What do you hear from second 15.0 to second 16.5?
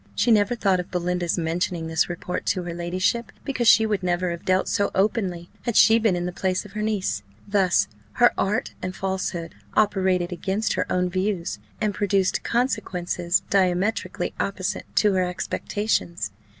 her expectations.